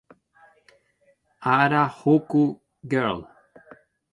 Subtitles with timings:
[1.45, 2.41] Harajuku
[2.89, 3.19] Girl".